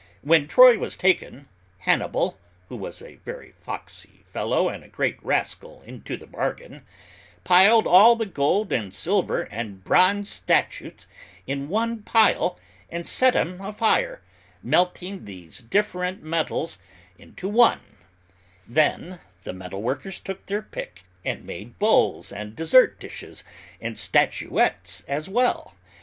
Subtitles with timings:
[0.23, 1.47] When Troy was taken,
[1.77, 2.35] Hannibal,
[2.69, 6.87] who was a very foxy fellow and a great rascal into the bargain,
[7.43, 11.05] piled all the gold and silver and bronze statues
[11.45, 12.57] in one pile
[12.89, 14.21] and set 'em afire,
[14.63, 16.79] melting these different metals
[17.19, 17.81] into one:
[18.67, 23.43] then the metal workers took their pick and made bowls and dessert dishes
[23.79, 25.75] and statuettes as well.